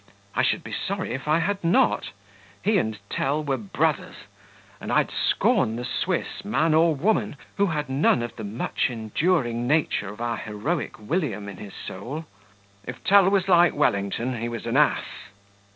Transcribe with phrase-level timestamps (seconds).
[0.33, 2.09] "I should be sorry if I had not;
[2.63, 4.15] he and Tell were brothers,
[4.79, 9.67] and I'd scorn the Swiss, man or woman, who had none of the much enduring
[9.67, 12.25] nature of our heroic William in his soul."
[12.83, 15.05] "If Tell was like Wellington, he was an ass."